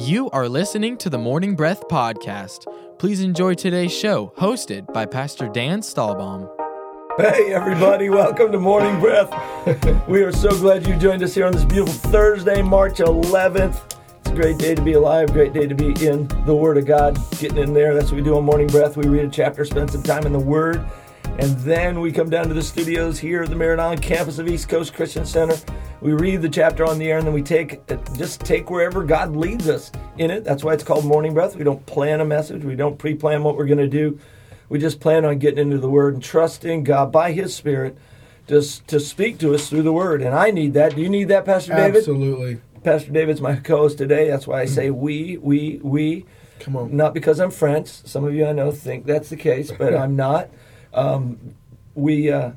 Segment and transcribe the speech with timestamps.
[0.00, 2.64] You are listening to the Morning Breath Podcast.
[2.98, 6.48] Please enjoy today's show, hosted by Pastor Dan Stahlbaum.
[7.18, 9.28] Hey, everybody, welcome to Morning Breath.
[10.08, 13.94] we are so glad you joined us here on this beautiful Thursday, March 11th.
[14.20, 16.86] It's a great day to be alive, great day to be in the Word of
[16.86, 17.92] God, getting in there.
[17.92, 18.96] That's what we do on Morning Breath.
[18.96, 20.82] We read a chapter, spend some time in the Word,
[21.24, 24.48] and then we come down to the studios here at the Merritt Island campus of
[24.48, 25.56] East Coast Christian Center.
[26.00, 27.86] We read the chapter on the air, and then we take
[28.16, 30.44] just take wherever God leads us in it.
[30.44, 31.56] That's why it's called Morning Breath.
[31.56, 34.18] We don't plan a message, we don't pre plan what we're going to do.
[34.70, 37.98] We just plan on getting into the Word and trusting God by His Spirit
[38.46, 40.22] just to speak to us through the Word.
[40.22, 40.94] And I need that.
[40.94, 41.98] Do you need that, Pastor David?
[41.98, 42.60] Absolutely.
[42.82, 44.30] Pastor David's my co-host today.
[44.30, 46.24] That's why I say we, we, we.
[46.60, 46.96] Come on.
[46.96, 47.88] Not because I'm French.
[47.88, 50.48] Some of you I know think that's the case, but I'm not.
[50.94, 51.54] Um,
[51.94, 52.52] we uh,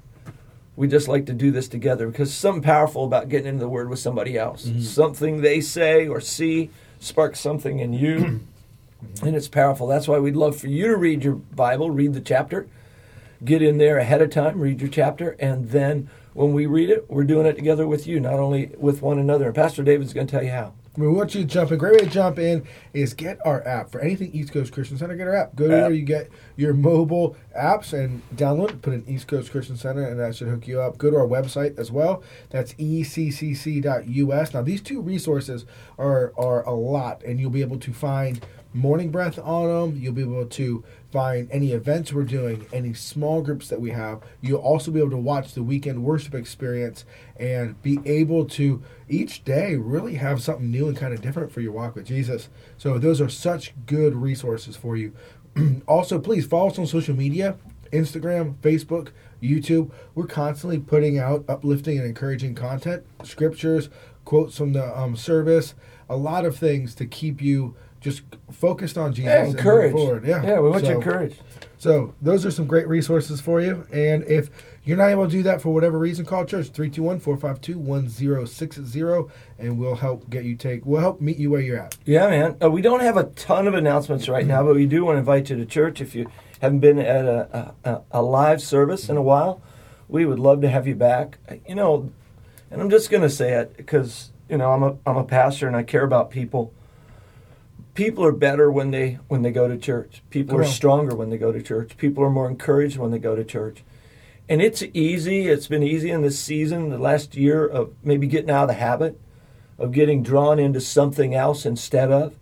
[0.76, 3.90] we just like to do this together because something powerful about getting into the Word
[3.90, 4.66] with somebody else.
[4.66, 4.82] Mm-hmm.
[4.82, 6.70] Something they say or see
[7.00, 8.42] sparks something in you,
[9.22, 9.88] and it's powerful.
[9.88, 12.68] That's why we'd love for you to read your Bible, read the chapter,
[13.44, 17.10] get in there ahead of time, read your chapter, and then when we read it,
[17.10, 19.48] we're doing it together with you, not only with one another.
[19.48, 20.74] And Pastor David's going to tell you how.
[20.96, 21.80] We want you to jump in.
[21.80, 25.16] Great way to jump in is get our app for anything East Coast Christian Center.
[25.16, 25.56] Get our app.
[25.56, 28.70] Go to where you get your mobile apps and download.
[28.70, 28.82] it.
[28.84, 31.00] Put in East Coast Christian Center, and that should hook you up.
[31.00, 32.22] Go to our website as well.
[32.52, 34.54] That's eccc.us.
[34.54, 35.66] Now these two resources
[35.98, 40.00] are are a lot, and you'll be able to find morning breath on them.
[40.00, 40.84] You'll be able to
[41.14, 44.20] find any events we're doing, any small groups that we have.
[44.42, 47.06] You'll also be able to watch the weekend worship experience
[47.38, 51.62] and be able to each day really have something new and kind of different for
[51.62, 52.50] your walk with Jesus.
[52.80, 55.14] So those are such good resources for you.
[55.88, 57.58] also, please follow us on social media.
[57.92, 59.92] Instagram, Facebook, YouTube.
[60.16, 63.90] We're constantly putting out uplifting and encouraging content, scriptures,
[64.26, 65.76] quotes from the um, service,
[66.10, 69.30] a lot of things to keep you just focused on Jesus.
[69.30, 69.96] Yeah, and moving encouraged.
[69.96, 70.26] Forward.
[70.28, 71.42] Yeah, yeah, we want you So- encouraged.
[71.80, 73.86] so those are some great resources for you.
[73.94, 74.50] And if
[74.84, 80.30] you're not able to do that for whatever reason, call church 321-452-1060 and we'll help
[80.30, 81.98] get you take we'll help meet you where you're at.
[82.06, 82.58] Yeah, man.
[82.62, 85.20] Uh, we don't have a ton of announcements right now, but we do want to
[85.20, 86.02] invite you to church.
[86.02, 86.28] If you
[86.62, 89.62] haven't been at a, a, a live service in a while,
[90.10, 91.38] we would love to have you back.
[91.50, 92.12] Uh, You know,
[92.70, 95.68] and I'm just going to say it because you know I'm a I'm a pastor
[95.68, 96.74] and I care about people.
[97.94, 100.24] People are better when they when they go to church.
[100.30, 101.96] People are stronger when they go to church.
[101.98, 103.84] People are more encouraged when they go to church.
[104.50, 105.48] And it's easy.
[105.48, 108.74] It's been easy in this season, the last year of maybe getting out of the
[108.76, 109.20] habit
[109.78, 112.36] of getting drawn into something else instead of.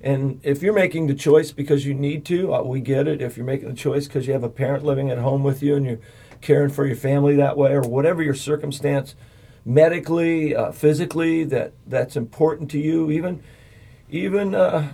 [0.00, 3.22] And if you're making the choice because you need to, uh, we get it.
[3.22, 5.76] If you're making the choice because you have a parent living at home with you
[5.76, 6.00] and you're
[6.42, 9.14] caring for your family that way, or whatever your circumstance,
[9.64, 13.42] medically, uh, physically, that that's important to you, even,
[14.10, 14.92] even, uh,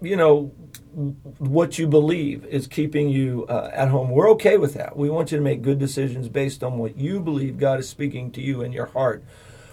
[0.00, 0.52] you know,
[1.38, 4.10] what you believe is keeping you uh, at home.
[4.10, 4.96] We're okay with that.
[4.96, 8.30] We want you to make good decisions based on what you believe God is speaking
[8.32, 9.24] to you in your heart,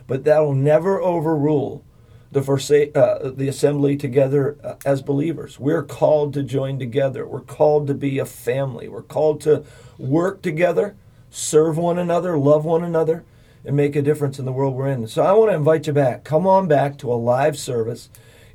[0.07, 1.83] but that'll never overrule
[2.31, 5.59] the forsa- uh, the assembly together uh, as believers.
[5.59, 7.27] We're called to join together.
[7.27, 8.87] We're called to be a family.
[8.87, 9.63] We're called to
[9.97, 10.95] work together,
[11.29, 13.25] serve one another, love one another,
[13.65, 15.07] and make a difference in the world we're in.
[15.07, 16.23] So I want to invite you back.
[16.23, 18.09] Come on back to a live service.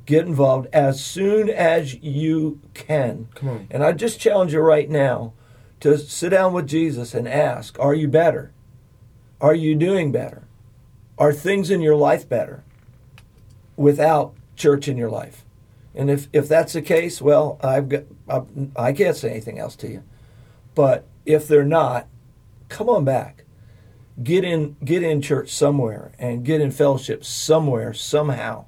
[0.05, 3.27] Get involved as soon as you can.
[3.35, 3.67] Come on.
[3.71, 5.33] And I just challenge you right now
[5.79, 8.51] to sit down with Jesus and ask, Are you better?
[9.41, 10.47] Are you doing better?
[11.17, 12.63] Are things in your life better
[13.75, 15.43] without church in your life?
[15.95, 18.41] And if, if that's the case, well, I've got I,
[18.75, 20.03] I can't say anything else to you.
[20.75, 22.07] But if they're not,
[22.67, 23.43] come on back.
[24.21, 28.65] Get in get in church somewhere and get in fellowship somewhere somehow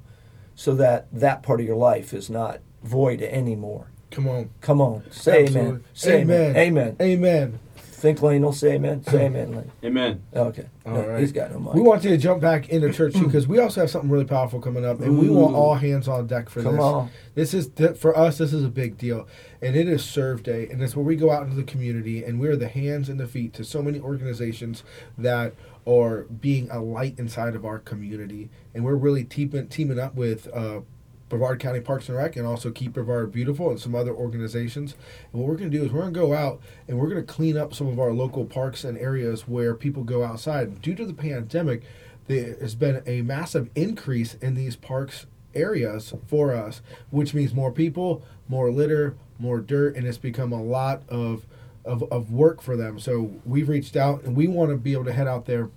[0.57, 3.87] so that that part of your life is not void anymore.
[4.11, 4.49] Come on.
[4.59, 5.83] Come on, say amen.
[5.93, 6.57] Say amen.
[6.57, 6.95] Amen.
[6.99, 7.59] Amen.
[7.75, 9.03] Think Lane will say amen.
[9.03, 9.71] Say amen, Lane.
[9.83, 10.21] Amen.
[10.35, 10.67] Okay.
[10.85, 11.19] All No, right.
[11.19, 11.73] He's got no mic.
[11.73, 14.23] We want you to jump back into church too because we also have something really
[14.25, 16.83] powerful coming up, and we want all hands on deck for Come this.
[16.83, 17.09] on.
[17.33, 18.37] This is th- for us.
[18.37, 19.27] This is a big deal,
[19.63, 22.39] and it is Serve Day, and it's where we go out into the community, and
[22.39, 24.83] we're the hands and the feet to so many organizations
[25.17, 25.55] that
[25.87, 30.47] are being a light inside of our community, and we're really teaming teaming up with.
[30.53, 30.81] Uh,
[31.29, 34.95] Brevard County Parks and Rec and also Keep Brevard Beautiful and some other organizations.
[35.33, 37.25] And what we're going to do is we're going to go out and we're going
[37.25, 40.81] to clean up some of our local parks and areas where people go outside.
[40.81, 41.83] Due to the pandemic,
[42.27, 47.71] there has been a massive increase in these parks areas for us, which means more
[47.71, 51.45] people, more litter, more dirt, and it's become a lot of
[51.87, 52.99] of, of work for them.
[52.99, 55.69] So we've reached out and we want to be able to head out there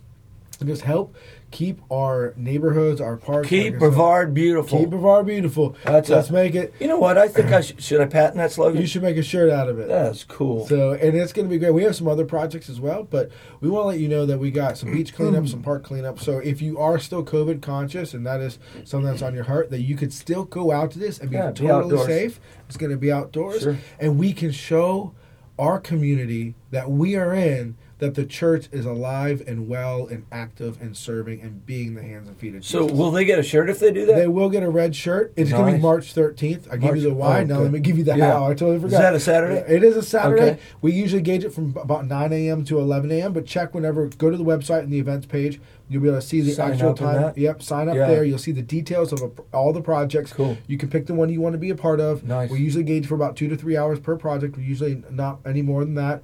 [0.64, 1.14] just help
[1.50, 4.78] keep our neighborhoods, our parks, Keep like Brevard beautiful.
[4.78, 5.74] keep Brevard beautiful.
[5.84, 6.72] That's Let's make it.
[6.78, 7.18] you know what?
[7.18, 7.82] I think I should.
[7.82, 8.80] Should I patent that slogan?
[8.80, 9.88] You should make a shirt out of it.
[9.88, 10.66] That's cool.
[10.68, 11.72] So, and it's going to be great.
[11.74, 13.30] We have some other projects as well, but
[13.60, 16.20] we want to let you know that we got some beach cleanup, some park cleanup.
[16.20, 19.70] So, if you are still COVID conscious and that is something that's on your heart,
[19.70, 22.06] that you could still go out to this and be Yeah, totally outdoors.
[22.06, 22.40] safe.
[22.68, 23.76] It's going to be outdoors, Sure.
[23.98, 25.14] and we can show
[25.58, 30.80] our community that we are in that the church is alive and well and active
[30.80, 32.70] and serving and being the hands and feet of Jesus.
[32.72, 34.16] so, will they get a shirt if they do that?
[34.16, 35.32] They will get a red shirt.
[35.36, 36.72] It's going to be March 13th.
[36.72, 37.42] I give you the why.
[37.42, 38.32] oh, now let me give you the Yeah.
[38.32, 38.44] how.
[38.46, 38.94] I totally forgot.
[38.96, 39.74] Is that a Saturday?
[39.74, 40.42] It is a Saturday.
[40.52, 40.60] Okay.
[40.80, 42.64] We usually gauge it from about 9 a.m.
[42.64, 43.32] to 11 a.m.
[43.32, 44.08] But check whenever.
[44.08, 45.60] Go to the website and the events page.
[45.88, 47.32] You'll be able to see the Sign actual time.
[47.36, 48.06] Yep, sign up Yeah.
[48.06, 48.22] there.
[48.24, 50.32] You'll see the details of a, all the projects.
[50.32, 50.56] Cool.
[50.68, 52.22] You can pick the one you want to be a part of.
[52.22, 52.48] Nice.
[52.48, 54.56] We usually gauge for about two to three hours per project.
[54.56, 56.22] We usually not any more than that.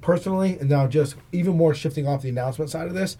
[0.00, 3.16] Personally, and now just even more shifting off the announcement side of this.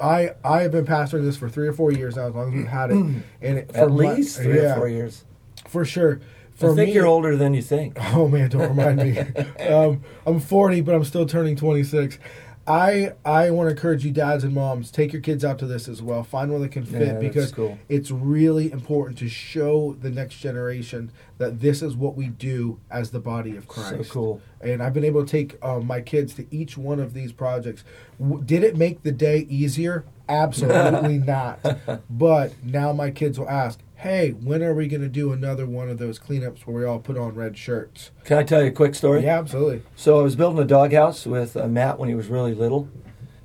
[0.00, 2.54] I I have been pastoring this for three or four years now, as long as
[2.54, 3.22] we've had it, and
[3.58, 5.24] it, for At my- least three yeah, or four years.
[5.68, 6.20] for sure.
[6.54, 7.96] For I think me, you're older than you think.
[8.14, 9.18] Oh man, don't remind me.
[9.68, 12.18] um, I'm 40, but I'm still turning 26.
[12.66, 15.86] I I want to encourage you, dads and moms, take your kids out to this
[15.86, 16.22] as well.
[16.22, 17.78] Find where they can fit Yeah, because cool.
[17.88, 23.10] it's really important to show the next generation that this is what we do as
[23.10, 23.90] the body of Christ.
[23.90, 24.40] So cool.
[24.62, 27.84] And I've been able to take um, my kids to each one of these projects.
[28.18, 30.04] W- did it make the day easier?
[30.26, 31.60] Absolutely not.
[32.08, 35.88] But now my kids will ask, "Hey, when are we going to do another one
[35.88, 38.72] of those cleanups where we all put on red shirts?" Can I tell you a
[38.72, 39.24] quick story?
[39.24, 39.82] Yeah, absolutely.
[39.96, 42.88] So I was building a doghouse with uh, Matt when he was really little,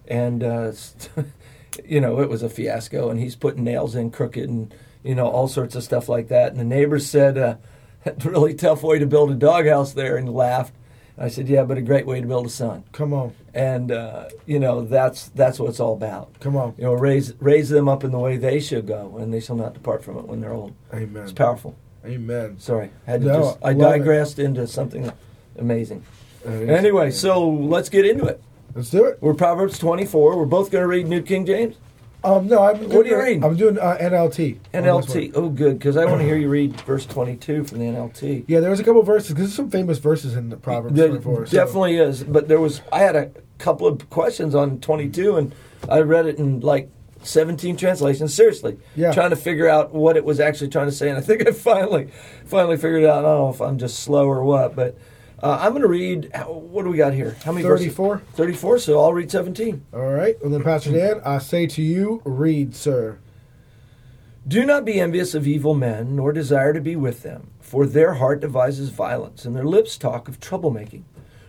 [0.08, 0.72] and uh,
[1.86, 3.10] you know it was a fiasco.
[3.10, 4.74] And he's putting nails in crooked and
[5.04, 6.52] you know all sorts of stuff like that.
[6.52, 7.56] And the neighbors said, uh,
[8.04, 10.74] "That's a really tough way to build a doghouse there," and laughed.
[11.20, 14.30] I said, "Yeah, but a great way to build a son." Come on, And uh,
[14.46, 16.40] you know that's that's what it's all about.
[16.40, 16.74] come on.
[16.78, 19.56] You know, raise raise them up in the way they should go, and they shall
[19.58, 20.74] not depart from it when they're old.
[20.94, 21.24] Amen.
[21.24, 21.76] It's powerful.
[22.06, 22.58] Amen.
[22.60, 23.98] Sorry, had to No, just I love it.
[24.00, 25.12] digressed into something
[25.58, 26.04] amazing.
[26.46, 28.42] It's- Anyway, so let's get into it.
[28.74, 29.18] let's do it.
[29.20, 30.38] We're Proverbs 24.
[30.38, 31.76] We're both going to read New King James.
[32.24, 32.90] Um, no, I'm.
[32.90, 33.44] What are you reading?
[33.46, 34.58] I'm doing uh, NLT.
[34.74, 34.84] on.
[34.84, 35.32] NLT.
[35.36, 38.44] Oh, good, because I want to hear you read verse 22 from the NLT.
[38.48, 41.08] Yeah, there was a couple verses because there's some famous verses in the Proverbs There
[41.08, 41.46] 24.
[41.46, 42.82] so- definitely is, but there was.
[42.92, 45.56] I had a couple of questions on 22, and
[45.88, 46.90] I read it in like
[47.24, 48.34] 17 translations.
[48.34, 49.14] Seriously, Yeah.
[49.14, 51.52] trying to figure out what it was actually trying to say, and I think I
[51.54, 52.10] finally,
[52.46, 53.20] finally figured it out.
[53.20, 54.98] I don't know if I'm just slow or what, but
[55.42, 56.32] uh, I'm going to read.
[56.48, 57.36] What do we got here?
[57.44, 57.66] How many?
[57.66, 57.88] verses?
[57.88, 58.22] 34.
[58.34, 58.80] 34.
[58.80, 59.86] So I'll read 17.
[59.94, 60.42] All right.
[60.42, 63.20] And then Pastor Dan, I say to you, read, sir.
[64.48, 68.16] Do not be envious of evil men, nor desire to be with them, for their
[68.16, 71.04] heart devises violence, and their lips talk of troublemaking.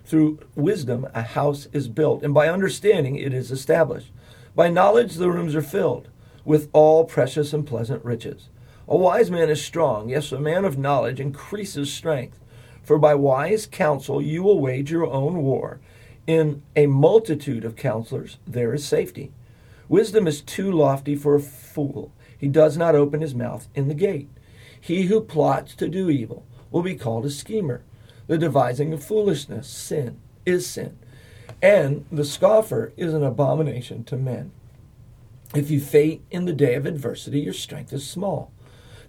[0.05, 4.11] Through wisdom a house is built, and by understanding it is established.
[4.55, 6.09] By knowledge the rooms are filled,
[6.45, 8.49] with all precious and pleasant riches.
[8.89, 12.41] A wise man is strong, yes, a man of knowledge increases strength.
[12.83, 15.81] For by wise counsel you will wage your own war.
[16.27, 19.33] In a multitude of counselors there is safety.
[19.89, 22.13] Wisdom is too lofty for a fool.
[22.39, 24.29] He does not open his mouth in the gate.
[24.81, 27.83] He who plots to do evil will be called a schemer.
[28.27, 30.97] The devising of foolishness, sin, is sin.
[31.61, 34.53] And the scoffer is an abomination to men.
[35.55, 38.53] If you faint in the day of adversity, your strength is small.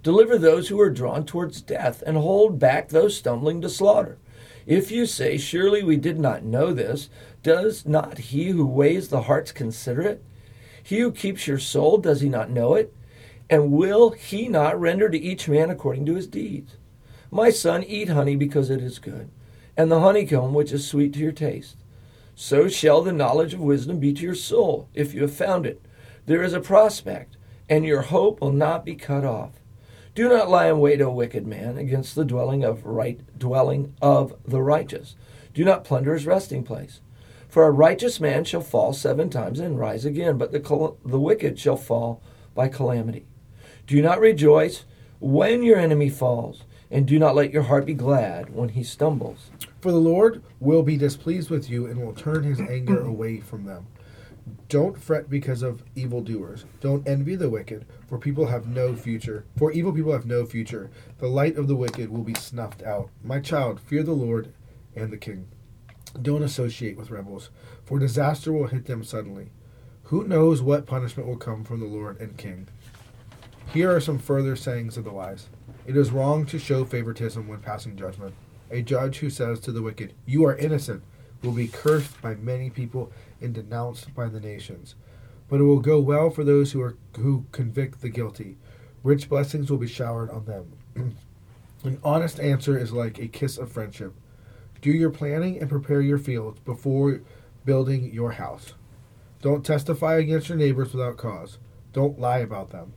[0.03, 4.17] Deliver those who are drawn towards death, and hold back those stumbling to slaughter.
[4.65, 7.10] If you say, Surely we did not know this,
[7.43, 10.24] does not he who weighs the hearts consider it?
[10.84, 12.93] He who keeps your soul, does he not know it?
[13.50, 16.77] And will he not render to each man according to his deeds?
[17.29, 19.29] My son, eat honey because it is good,
[19.77, 21.77] and the honeycomb which is sweet to your taste.
[22.36, 25.81] So shall the knowledge of wisdom be to your soul, if you have found it.
[26.25, 27.38] There is a prospect,
[27.70, 29.61] and your hope will not be cut off.
[30.13, 34.36] Do not lie in wait, O wicked man, against the dwelling of right dwelling of
[34.46, 35.15] the righteous.
[35.53, 37.00] Do not plunder his resting place.
[37.48, 41.58] For a righteous man shall fall seven times and rise again, but the the wicked
[41.60, 42.22] shall fall
[42.53, 43.25] by calamity.
[43.88, 44.86] Do not rejoice
[45.20, 49.50] when your enemy falls, and do not let your heart be glad when he stumbles.
[49.80, 53.65] For the Lord will be displeased with you and will turn his anger away from
[53.65, 53.88] them.
[54.69, 56.65] Don't fret because of evildoers.
[56.79, 59.45] Don't envy the wicked, for people have no future.
[59.57, 60.89] For evil people have no future.
[61.19, 63.10] The light of the wicked will be snuffed out.
[63.24, 64.53] My child, fear the Lord
[64.95, 65.48] and the king.
[66.21, 67.50] Don't associate with rebels,
[67.86, 69.51] for disaster will hit them suddenly.
[70.05, 72.67] Who knows what punishment will come from the Lord and king?
[73.74, 75.48] Here are some further sayings of the wise.
[75.86, 78.36] It is wrong to show favoritism when passing judgment.
[78.69, 81.03] A judge who says to the wicked, You are innocent,
[81.41, 84.95] will be cursed by many people and denounced by the nations.
[85.50, 88.57] but it will go well for those who are who convict the guilty.
[89.03, 90.74] Rich blessings will be showered on them.
[91.83, 94.13] An honest answer is like a kiss of friendship.
[94.81, 97.21] Do your planning and prepare your fields before
[97.65, 98.74] building your house.
[99.41, 101.57] Don't testify against your neighbors without cause.
[101.93, 102.93] Don't lie about them.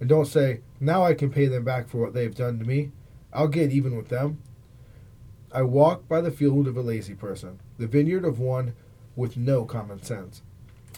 [0.00, 2.64] And don't say, Now I can pay them back for what they have done to
[2.64, 2.92] me.
[3.32, 4.38] I'll get even with them.
[5.52, 8.74] I walk by the field of a lazy person, the vineyard of one
[9.16, 10.42] with no common sense.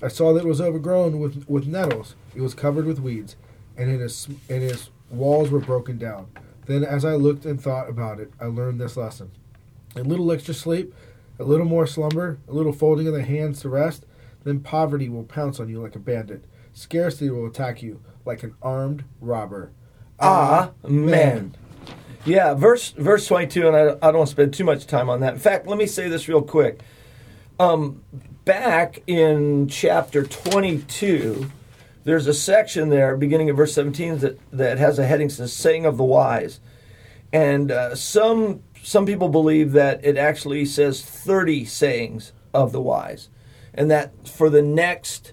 [0.02, 3.36] I saw that it was overgrown with, with nettles, it was covered with weeds,
[3.76, 6.28] and its, and its walls were broken down.
[6.66, 9.30] Then, as I looked and thought about it, I learned this lesson.
[9.96, 10.94] A little extra sleep,
[11.38, 14.04] a little more slumber, a little folding of the hands to rest,
[14.44, 16.44] then poverty will pounce on you like a bandit.
[16.72, 19.72] Scarcity will attack you like an armed robber.
[20.84, 21.54] Amen.
[22.24, 25.20] Yeah, verse verse 22, and I, I don't want to spend too much time on
[25.20, 25.34] that.
[25.34, 26.80] In fact, let me say this real quick.
[27.58, 28.02] Um,
[28.44, 31.50] back in chapter 22,
[32.04, 35.86] there's a section there, beginning of verse 17, that, that has a heading says "Saying
[35.86, 36.60] of the Wise,"
[37.32, 43.28] and uh, some some people believe that it actually says 30 sayings of the wise,
[43.74, 45.32] and that for the next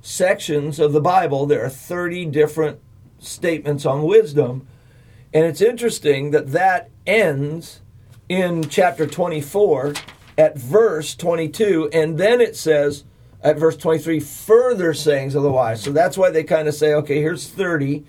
[0.00, 2.80] sections of the Bible, there are 30 different
[3.18, 4.66] statements on wisdom.
[5.32, 7.80] And it's interesting that that ends
[8.28, 9.94] in chapter 24
[10.36, 13.04] at verse 22, and then it says
[13.42, 15.82] at verse 23, further sayings of the wise.
[15.82, 18.04] So that's why they kind of say, okay, here's 30,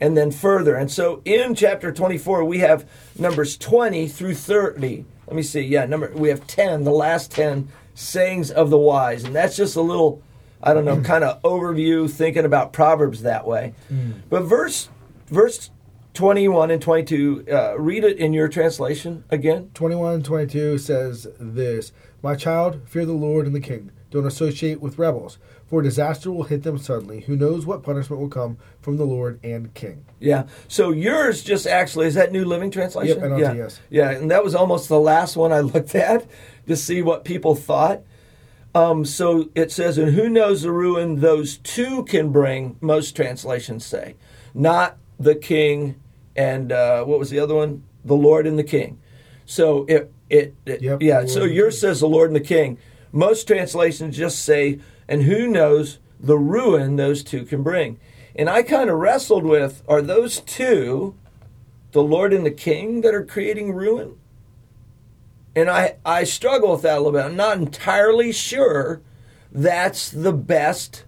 [0.00, 0.76] and then further.
[0.76, 2.88] And so in chapter 24, we have
[3.18, 5.04] numbers 20 through 30.
[5.26, 9.24] Let me see, yeah, number we have 10, the last 10 sayings of the wise.
[9.24, 10.22] And that's just a little,
[10.62, 13.74] I don't know, kind of overview thinking about Proverbs that way.
[13.90, 14.22] Mm.
[14.28, 14.88] But verse
[15.28, 15.70] verse
[16.14, 19.70] 21 and 22, uh, read it in your translation again.
[19.74, 21.92] 21 and 22 says this
[22.22, 23.90] My child, fear the Lord and the king.
[24.10, 27.22] Don't associate with rebels, for disaster will hit them suddenly.
[27.22, 30.04] Who knows what punishment will come from the Lord and king?
[30.20, 30.44] Yeah.
[30.68, 33.20] So yours just actually is that New Living Translation?
[33.20, 33.52] Yep, yeah.
[33.52, 33.80] yes.
[33.90, 36.28] Yeah, and that was almost the last one I looked at
[36.68, 38.02] to see what people thought.
[38.72, 43.84] Um, so it says, and who knows the ruin those two can bring, most translations
[43.84, 44.14] say.
[44.54, 45.96] Not the king
[46.36, 47.84] and uh, what was the other one?
[48.04, 49.00] The Lord and the king.
[49.46, 52.78] So it, it, it Yep, yeah, so yours says the Lord and the king.
[53.12, 57.98] Most translations just say, and who knows the ruin those two can bring.
[58.34, 61.14] And I kind of wrestled with, are those two
[61.92, 64.18] the Lord and the king that are creating ruin?
[65.54, 67.24] And I, I struggle with that a little bit.
[67.24, 69.00] I'm not entirely sure
[69.52, 71.04] that's the best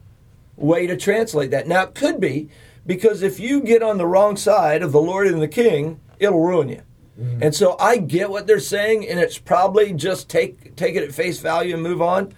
[0.54, 1.66] way to translate that.
[1.66, 2.48] Now, it could be
[2.86, 6.40] because if you get on the wrong side of the Lord and the king, it'll
[6.40, 6.82] ruin you.
[7.20, 7.42] Mm-hmm.
[7.42, 11.12] And so I get what they're saying, and it's probably just take take it at
[11.12, 12.34] face value and move on.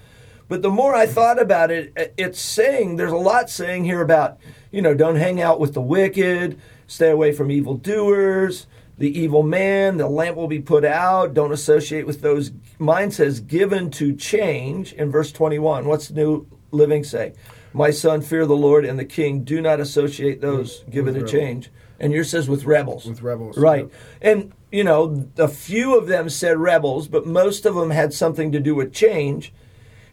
[0.49, 4.01] But the more I thought about it, it- it's saying there's a lot saying here
[4.01, 4.39] about,
[4.71, 9.97] you know, don't hang out with the wicked, stay away from evildoers, the evil man,
[9.97, 12.51] the lamp will be put out, don't associate with those.
[12.79, 15.87] Mine says given to change in verse 21.
[15.87, 17.33] What's the New Living say?
[17.73, 19.45] My son, fear the Lord and the king.
[19.45, 21.33] Do not associate mm, those given to rebels.
[21.33, 21.71] change.
[22.01, 23.07] And yours says with rebels.
[23.07, 23.89] With rebels, Right.
[24.23, 28.53] And, you know, a few of them said rebels, but most of them had something
[28.53, 29.53] to do with change.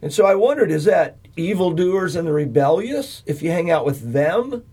[0.01, 4.13] And so I wondered is that evildoers and the rebellious, if you hang out with
[4.13, 4.63] them?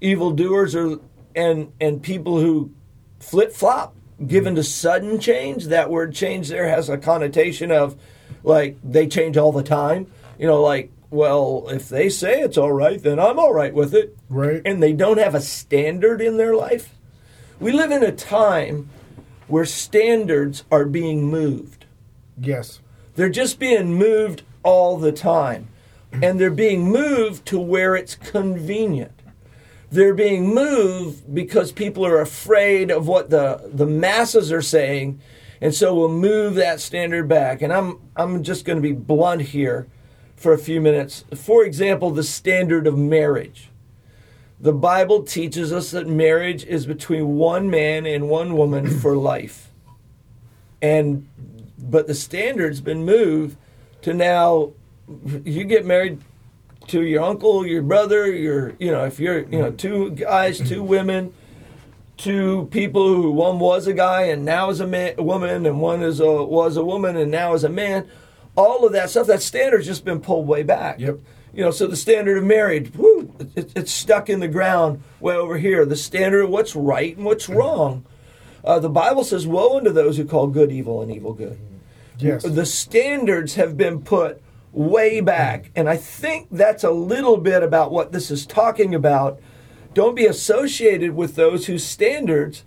[0.00, 0.98] Evildoers are,
[1.34, 2.72] and, and people who
[3.20, 3.94] flip flop,
[4.26, 5.66] given to sudden change.
[5.66, 7.96] That word change there has a connotation of
[8.42, 10.10] like they change all the time.
[10.38, 13.94] You know, like, well, if they say it's all right, then I'm all right with
[13.94, 14.16] it.
[14.28, 14.60] Right.
[14.64, 16.94] And they don't have a standard in their life.
[17.60, 18.90] We live in a time
[19.46, 21.86] where standards are being moved.
[22.38, 22.80] Yes.
[23.16, 25.68] They're just being moved all the time.
[26.12, 26.24] Mm-hmm.
[26.24, 29.12] And they're being moved to where it's convenient.
[29.90, 35.20] They're being moved because people are afraid of what the, the masses are saying,
[35.60, 37.62] and so we'll move that standard back.
[37.62, 39.88] And I'm I'm just going to be blunt here
[40.38, 41.24] for a few minutes.
[41.34, 43.70] For example, the standard of marriage.
[44.60, 49.70] The Bible teaches us that marriage is between one man and one woman for life.
[50.80, 51.28] And
[51.76, 53.56] but the standard's been moved
[54.02, 54.72] to now
[55.44, 56.20] you get married
[56.88, 60.82] to your uncle, your brother, your you know, if you're you know, two guys, two
[60.94, 61.32] women,
[62.16, 66.02] two people who one was a guy and now is a man, woman, and one
[66.02, 68.08] is a was a woman and now is a man.
[68.58, 70.98] All of that stuff, that standard's just been pulled way back.
[70.98, 71.18] Yep.
[71.54, 75.36] You know, so the standard of marriage, whoo, it, it's stuck in the ground way
[75.36, 75.86] over here.
[75.86, 77.56] The standard of what's right and what's mm-hmm.
[77.56, 78.04] wrong.
[78.64, 82.26] Uh, the Bible says, "Woe unto those who call good evil and evil good." Mm-hmm.
[82.26, 82.42] Yes.
[82.42, 85.26] The standards have been put way mm-hmm.
[85.26, 85.70] back.
[85.76, 89.40] And I think that's a little bit about what this is talking about.
[89.94, 92.64] Don't be associated with those whose standards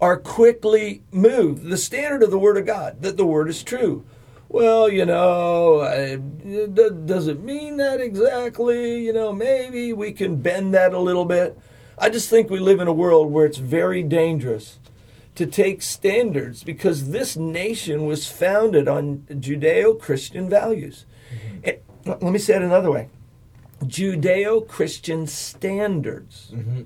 [0.00, 1.64] are quickly moved.
[1.64, 4.04] The standard of the Word of God, that the Word is true.
[4.48, 9.04] Well, you know, it doesn't mean that exactly.
[9.04, 11.58] You know, maybe we can bend that a little bit.
[11.98, 14.78] I just think we live in a world where it's very dangerous
[15.34, 21.04] to take standards because this nation was founded on Judeo Christian values.
[21.62, 22.10] Mm-hmm.
[22.10, 23.10] let me say it another way
[23.84, 26.50] Judeo Christian standards.
[26.54, 26.82] Mm-hmm.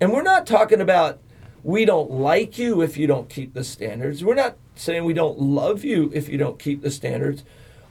[0.00, 1.20] And we're not talking about
[1.62, 4.22] we don't like you if you don't keep the standards.
[4.24, 7.44] We're not saying we don't love you if you don't keep the standards.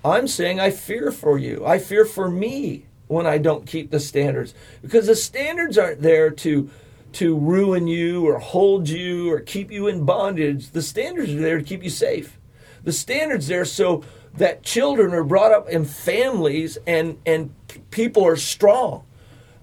[0.04, 1.66] I'm saying I fear for you.
[1.66, 6.30] I fear for me when I don't keep the standards because the standards aren't there
[6.30, 6.70] to
[7.14, 10.72] to ruin you or hold you or keep you in bondage.
[10.72, 12.40] The standards are there to keep you safe.
[12.84, 17.54] The standards there so that children are brought up in families and and
[17.92, 19.04] people are strong.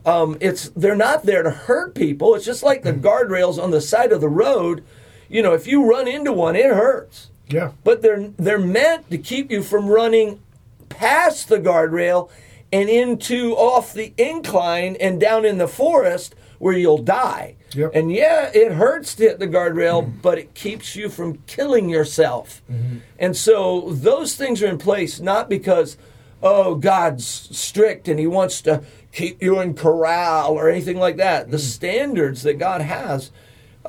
[0.07, 2.35] Um, it's they're not there to hurt people.
[2.35, 4.85] It's just like the guardrails on the side of the road.
[5.31, 7.31] You know, if you run into one, it hurts.
[7.49, 7.73] Yeah.
[7.85, 10.41] But they're they're meant to keep you from running
[10.89, 12.31] past the guardrail
[12.73, 17.57] and into off the incline and down in the forest where you'll die.
[17.75, 17.93] Yep.
[17.95, 20.19] And yeah, it hurts to hit the guardrail, mm-hmm.
[20.21, 22.63] but it keeps you from killing yourself.
[22.71, 22.99] Mm-hmm.
[23.19, 25.97] And so those things are in place not because,
[26.43, 28.83] oh, God's strict and He wants to
[29.13, 31.43] keep you in corral or anything like that.
[31.43, 31.51] Mm-hmm.
[31.53, 31.61] The mm.
[31.61, 33.31] standards that God has,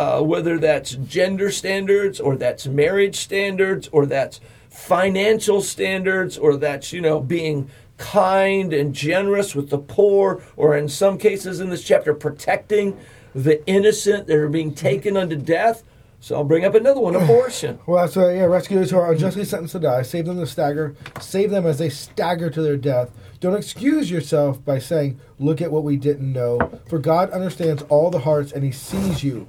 [0.01, 6.91] uh, whether that's gender standards or that's marriage standards or that's financial standards or that's,
[6.91, 11.83] you know, being kind and generous with the poor, or in some cases in this
[11.83, 12.97] chapter, protecting
[13.35, 15.83] the innocent that are being taken unto death.
[16.19, 17.77] So I'll bring up another one: abortion.
[17.85, 18.37] well, that's right.
[18.37, 20.01] Yeah, rescue those who are unjustly sentenced to die.
[20.01, 20.95] Save them to stagger.
[21.19, 23.11] Save them as they stagger to their death.
[23.39, 28.09] Don't excuse yourself by saying, "Look at what we didn't know." For God understands all
[28.09, 29.47] the hearts, and He sees you.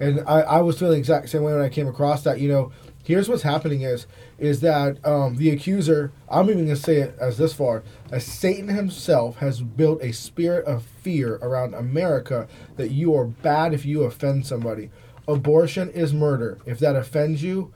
[0.00, 2.40] And I, I was feeling the exact same way when I came across that.
[2.40, 2.72] You know,
[3.04, 4.06] here's what's happening is
[4.38, 8.68] is that um, the accuser i'm even to say it as this far as satan
[8.68, 14.02] himself has built a spirit of fear around america that you are bad if you
[14.04, 14.90] offend somebody.
[15.28, 16.58] Abortion is murder.
[16.66, 17.72] If that offends you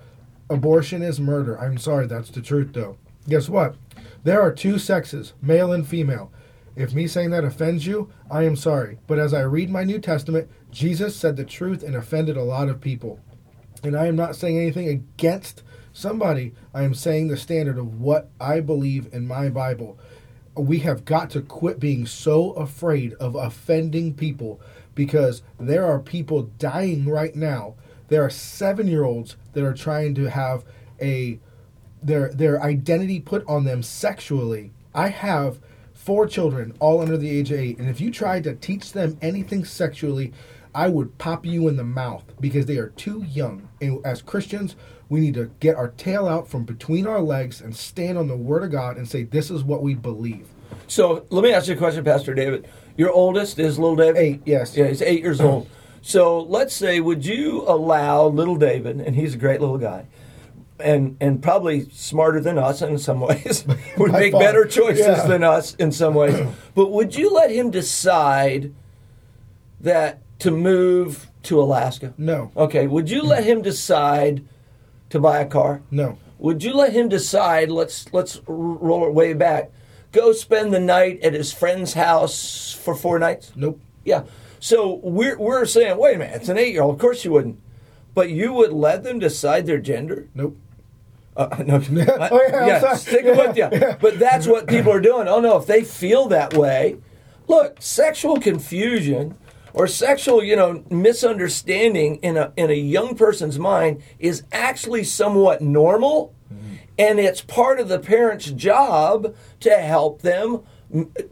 [0.48, 1.58] abortion is murder.
[1.60, 2.96] I'm sorry that's the truth though.
[3.28, 3.76] Guess what?
[4.24, 6.32] There are two sexes male and female
[6.76, 9.98] if me saying that offends you i am sorry but as i read my new
[9.98, 13.20] testament jesus said the truth and offended a lot of people
[13.82, 16.54] and I am not saying anything against somebody.
[16.74, 19.98] I am saying the standard of what I believe in my Bible.
[20.54, 24.60] We have got to quit being so afraid of offending people
[24.94, 27.74] because there are people dying right now.
[28.08, 30.64] There are seven year olds that are trying to have
[31.00, 31.38] a
[32.02, 34.72] their their identity put on them sexually.
[34.94, 35.60] I have
[36.10, 39.16] four children, all under the age of eight, and if you tried to teach them
[39.22, 40.32] anything sexually,
[40.74, 43.68] I would pop you in the mouth because they are too young.
[43.80, 44.74] And as Christians,
[45.08, 48.36] we need to get our tail out from between our legs and stand on the
[48.36, 50.48] Word of God and say, This is what we believe.
[50.88, 52.66] So let me ask you a question, Pastor David.
[52.96, 54.16] Your oldest is little David?
[54.16, 54.76] Eight, yes.
[54.76, 55.68] Yeah, he's eight years old.
[56.02, 60.06] So let's say, would you allow little David, and he's a great little guy,
[60.82, 63.64] and and probably smarter than us in some ways,
[63.96, 65.26] would make better choices yeah.
[65.26, 66.46] than us in some ways.
[66.74, 68.74] but would you let him decide
[69.80, 72.14] that to move to Alaska?
[72.18, 72.50] No.
[72.56, 72.86] Okay.
[72.86, 74.44] Would you let him decide
[75.10, 75.82] to buy a car?
[75.90, 76.18] No.
[76.38, 77.70] Would you let him decide?
[77.70, 79.70] Let's let's roll it way back.
[80.12, 83.52] Go spend the night at his friend's house for four nights.
[83.54, 83.80] Nope.
[84.04, 84.24] Yeah.
[84.58, 86.94] So we're we're saying, wait a minute, it's an eight year old.
[86.94, 87.60] Of course you wouldn't.
[88.14, 90.28] But you would let them decide their gender?
[90.34, 90.56] Nope.
[91.40, 93.68] Uh, no, oh, yeah, yeah stick yeah, with you.
[93.72, 93.96] Yeah.
[93.98, 95.26] But that's what people are doing.
[95.26, 96.98] Oh no, if they feel that way,
[97.48, 99.38] look, sexual confusion
[99.72, 105.62] or sexual, you know, misunderstanding in a in a young person's mind is actually somewhat
[105.62, 106.74] normal, mm-hmm.
[106.98, 110.62] and it's part of the parent's job to help them.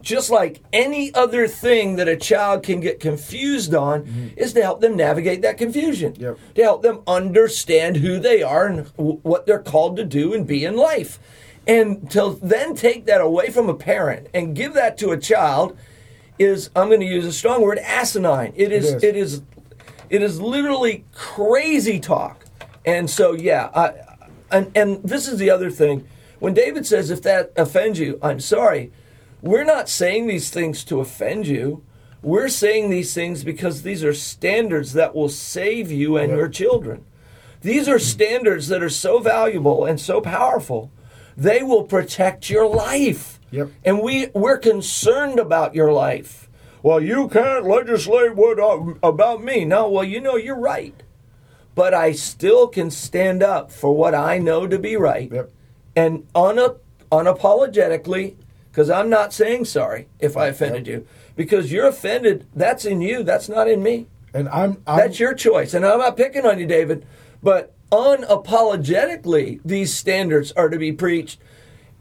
[0.01, 4.29] Just like any other thing that a child can get confused on, mm-hmm.
[4.37, 6.38] is to help them navigate that confusion, yep.
[6.55, 10.47] to help them understand who they are and w- what they're called to do and
[10.47, 11.18] be in life.
[11.66, 15.77] And to then take that away from a parent and give that to a child
[16.38, 18.53] is I'm going to use a strong word asinine.
[18.57, 19.42] It is it is, it is,
[20.09, 22.44] it is literally crazy talk.
[22.87, 23.92] And so yeah, I,
[24.51, 26.07] and and this is the other thing.
[26.38, 28.92] When David says if that offends you, I'm sorry.
[29.40, 31.85] We're not saying these things to offend you.
[32.22, 37.05] We're saying these things because these are standards that will save you and your children.
[37.61, 40.90] These are standards that are so valuable and so powerful
[41.38, 43.38] they will protect your life.
[43.53, 43.70] Yep.
[43.85, 46.51] And we we're concerned about your life.
[46.83, 49.64] Well, you can't legislate what uh, about me.
[49.64, 51.01] No, well, you know you're right.
[51.74, 55.31] But I still can stand up for what I know to be right.
[55.31, 55.51] Yep.
[55.94, 56.77] And una-
[57.12, 58.35] unapologetically
[58.79, 63.25] because I'm not saying sorry if I offended you because you're offended, that's in you,
[63.25, 64.07] that's not in me.
[64.33, 65.75] And I'm, I'm That's your choice.
[65.75, 67.05] And I'm not picking on you, David,
[67.43, 71.41] but unapologetically, these standards are to be preached.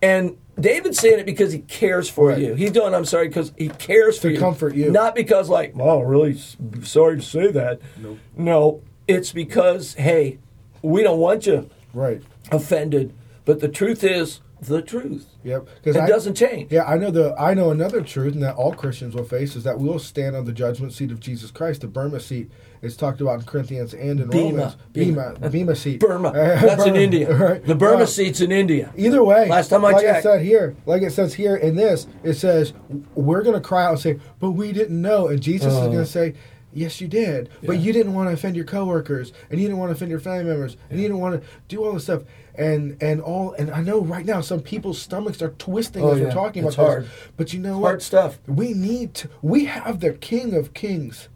[0.04, 2.38] And David's saying it because he cares for Right.
[2.38, 2.54] you.
[2.54, 4.40] He's doing, I'm sorry, because he cares for To you.
[4.40, 4.92] comfort you.
[4.92, 6.40] Not because, like, oh, really
[6.84, 7.80] sorry to say that.
[8.00, 8.20] Nope.
[8.36, 10.38] No, it's because, hey,
[10.84, 12.22] we don't want you right.
[12.52, 13.16] offended.
[13.46, 15.28] But the truth is the truth.
[15.44, 15.68] Yep.
[15.76, 16.72] because It I, doesn't change.
[16.72, 19.64] Yeah, I know the I know another truth, and that all Christians will face is
[19.64, 22.50] that we will stand on the judgment seat of Jesus Christ, the Burma seat.
[22.82, 24.30] is talked about in Corinthians and in.
[24.30, 24.76] Romans.
[24.94, 25.34] Bema.
[25.40, 26.00] Bema, Bema seat.
[26.00, 26.30] Burma.
[26.30, 27.36] Uh, That's in India.
[27.38, 27.64] Right.
[27.64, 28.92] The Burma Uh, seat's in India.
[28.96, 30.20] Either way, Last time I like checked.
[30.20, 32.74] it said here, like it says here in this, it says
[33.16, 35.86] we're going to cry out and say, "But we didn't know," and Jesus is Oh.
[35.88, 36.34] going to say.
[36.78, 39.90] Yes, you did, but you didn't want to offend your coworkers, and you didn't want
[39.90, 42.22] to offend your family members, and you didn't want to do all this stuff,
[42.54, 43.54] and and all.
[43.54, 46.26] And I know right now some people's stomachs are twisting Oh, as yeah.
[46.26, 47.04] we're talking It's about hard.
[47.06, 47.12] this.
[47.36, 48.02] But you know Hard what?
[48.04, 48.38] stuff.
[48.46, 49.30] We need to.
[49.42, 51.30] We have the King of Kings.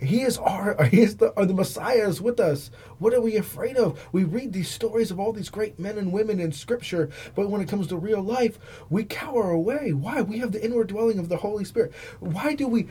[0.00, 0.82] He is our.
[0.90, 1.32] He is the.
[1.36, 2.70] The Messiah is with us.
[2.98, 3.98] What are we afraid of?
[4.12, 7.60] We read these stories of all these great men and women in Scripture, but when
[7.60, 8.58] it comes to real life,
[8.90, 9.92] we cower away.
[9.92, 10.22] Why?
[10.22, 11.92] We have the inward dwelling of the Holy Spirit.
[12.20, 12.88] Why do we?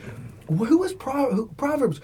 [0.47, 2.01] Who is Pro, Proverbs?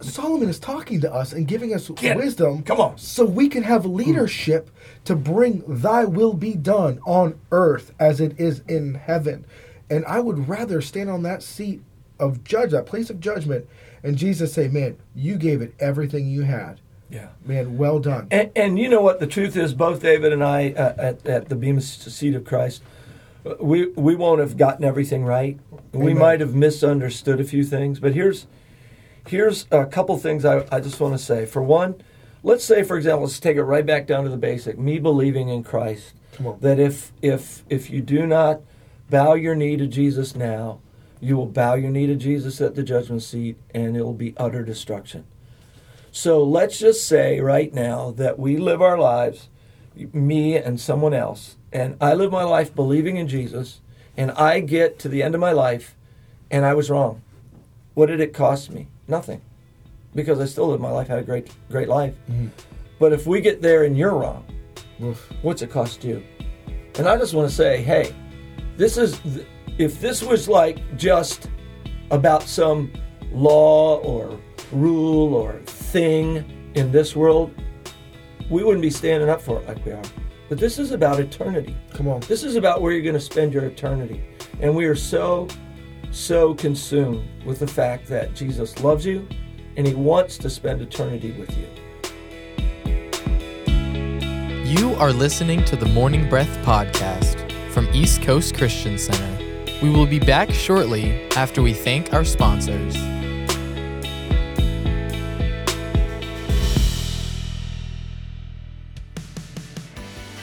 [0.00, 2.18] Solomon is talking to us and giving us Get it.
[2.18, 2.62] wisdom.
[2.62, 2.96] Come on.
[2.96, 4.70] So we can have leadership
[5.04, 9.44] to bring thy will be done on earth as it is in heaven.
[9.90, 11.82] And I would rather stand on that seat
[12.18, 13.68] of judge, that place of judgment,
[14.02, 16.80] and Jesus say, Man, you gave it everything you had.
[17.10, 17.28] Yeah.
[17.44, 18.28] Man, well done.
[18.30, 21.48] And, and you know what the truth is, both David and I uh, at, at
[21.48, 22.82] the Bema seat of Christ,
[23.60, 25.58] we we won't have gotten everything right.
[25.92, 28.46] We might have misunderstood a few things, but here's
[29.26, 31.46] here's a couple things I, I just want to say.
[31.46, 32.00] For one,
[32.42, 34.78] let's say for example, let's take it right back down to the basic.
[34.78, 36.14] Me believing in Christ.
[36.60, 38.60] That if if if you do not
[39.10, 40.80] bow your knee to Jesus now,
[41.20, 44.34] you will bow your knee to Jesus at the judgment seat, and it will be
[44.36, 45.24] utter destruction.
[46.10, 49.48] So let's just say right now that we live our lives,
[49.94, 53.80] me and someone else, and I live my life believing in Jesus,
[54.16, 55.96] and I get to the end of my life
[56.50, 57.22] and I was wrong.
[57.94, 58.88] What did it cost me?
[59.06, 59.40] Nothing.
[60.14, 62.14] Because I still lived my life, had a great great life.
[62.30, 62.48] Mm-hmm.
[62.98, 64.44] But if we get there and you're wrong,
[65.02, 65.32] Oof.
[65.42, 66.22] what's it cost you?
[66.96, 68.14] And I just want to say, hey,
[68.76, 69.20] this is
[69.80, 71.48] if this was like just
[72.10, 72.92] about some
[73.32, 74.38] law or
[74.72, 77.54] rule or thing in this world,
[78.50, 80.02] we wouldn't be standing up for it like we are.
[80.50, 81.74] But this is about eternity.
[81.94, 82.20] Come on.
[82.20, 84.22] This is about where you're going to spend your eternity.
[84.60, 85.48] And we are so,
[86.10, 89.26] so consumed with the fact that Jesus loves you
[89.78, 91.66] and he wants to spend eternity with you.
[94.62, 99.39] You are listening to the Morning Breath podcast from East Coast Christian Center.
[99.82, 102.94] We will be back shortly after we thank our sponsors.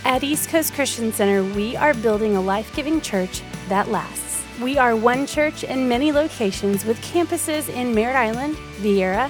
[0.04, 4.43] At East Coast Christian Center, we are building a life giving church that lasts.
[4.60, 9.30] We are one church in many locations with campuses in Merritt Island, Viera,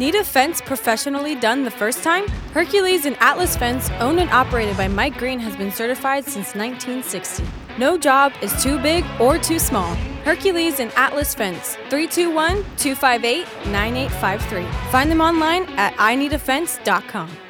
[0.00, 2.26] Need a fence professionally done the first time?
[2.54, 7.44] Hercules and Atlas Fence, owned and operated by Mike Green, has been certified since 1960.
[7.76, 9.94] No job is too big or too small.
[10.24, 14.90] Hercules and Atlas Fence, 321 258 9853.
[14.90, 17.49] Find them online at ineedafence.com.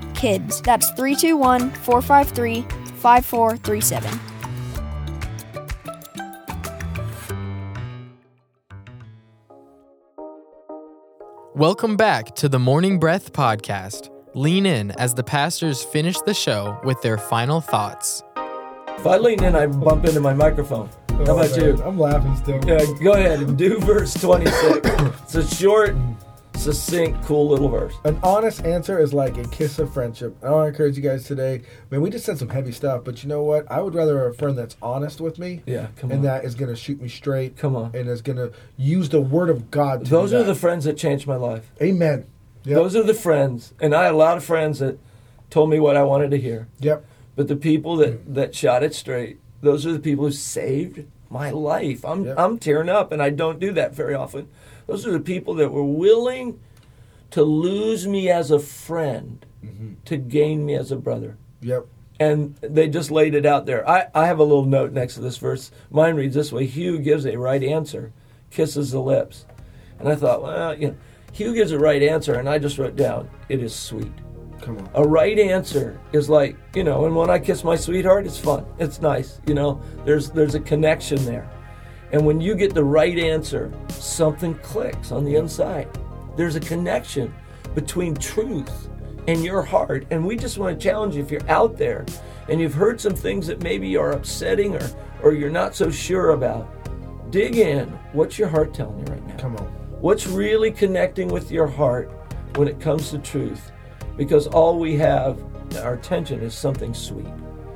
[0.21, 0.61] KIDS.
[0.63, 2.61] That's 321 453
[2.99, 4.19] 5437.
[11.55, 14.09] Welcome back to the Morning Breath Podcast.
[14.35, 18.23] Lean in as the pastors finish the show with their final thoughts.
[18.97, 20.89] If I lean in, I bump into my microphone.
[21.09, 21.83] How Oh, about man, you?
[21.83, 22.59] I'm laughing still.
[22.65, 24.79] Yeah, go ahead and do verse 26.
[25.23, 25.95] it's a short,
[26.55, 27.95] succinct, cool little verse.
[28.03, 30.35] An honest answer is like a kiss of friendship.
[30.43, 31.61] I want to encourage you guys today.
[31.89, 33.69] Man, we just said some heavy stuff, but you know what?
[33.71, 36.25] I would rather a friend that's honest with me Yeah, come and on.
[36.25, 37.57] that is going to shoot me straight.
[37.57, 37.95] Come on.
[37.95, 40.97] And is going to use the word of God to Those are the friends that
[40.97, 41.71] changed my life.
[41.81, 42.25] Amen.
[42.63, 42.75] Yep.
[42.75, 43.73] Those are the friends.
[43.81, 44.99] And I had a lot of friends that
[45.49, 46.67] told me what I wanted to hear.
[46.79, 47.03] Yep.
[47.35, 51.49] But the people that, that shot it straight, those are the people who saved my
[51.49, 52.05] life.
[52.05, 52.35] I'm, Yep.
[52.37, 54.47] I'm tearing up, and I don't do that very often.
[54.91, 56.59] Those are the people that were willing
[57.29, 59.93] to lose me as a friend mm-hmm.
[60.03, 61.37] to gain me as a brother.
[61.61, 61.85] Yep.
[62.19, 63.89] And they just laid it out there.
[63.89, 65.71] I, I have a little note next to this verse.
[65.91, 68.11] Mine reads this way Hugh gives a right answer,
[68.49, 69.45] kisses the lips.
[69.97, 70.97] And I thought, well, you know,
[71.31, 74.11] Hugh gives a right answer, and I just wrote down, it is sweet.
[74.59, 74.89] Come on.
[74.93, 78.65] A right answer is like, you know, and when I kiss my sweetheart, it's fun.
[78.77, 79.81] It's nice, you know.
[80.03, 81.49] There's there's a connection there.
[82.11, 85.87] And when you get the right answer, something clicks on the inside.
[86.35, 87.33] There's a connection
[87.75, 88.89] between truth
[89.27, 90.07] and your heart.
[90.11, 92.05] And we just want to challenge you if you're out there
[92.49, 94.89] and you've heard some things that maybe are upsetting or
[95.23, 96.67] or you're not so sure about.
[97.31, 97.87] Dig in.
[98.13, 99.37] What's your heart telling you right now?
[99.37, 99.67] Come on.
[100.01, 102.11] What's really connecting with your heart
[102.55, 103.71] when it comes to truth?
[104.17, 105.41] Because all we have,
[105.77, 107.27] our attention, is something sweet.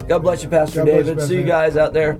[0.08, 1.21] God bless you, Pastor God you, David.
[1.21, 2.19] See you guys out there.